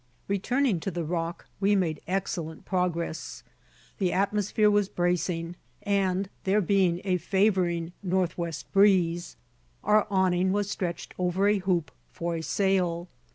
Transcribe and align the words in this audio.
Returning 0.27 0.79
to 0.79 0.89
the 0.89 1.03
Rock, 1.03 1.45
we 1.59 1.75
made 1.75 2.01
excellent 2.07 2.65
progress. 2.65 3.43
The 3.99 4.11
atmosphere 4.11 4.71
was 4.71 4.89
bracing; 4.89 5.55
and 5.83 6.27
there 6.43 6.59
being 6.59 7.01
a 7.03 7.17
favoring 7.17 7.93
northwest 8.01 8.71
breeze, 8.71 9.35
our 9.83 10.07
awning 10.09 10.51
was 10.53 10.71
stretched 10.71 11.13
over 11.19 11.47
a 11.47 11.59
hoop 11.59 11.91
for 12.11 12.35
a 12.35 12.41
sail. 12.41 13.09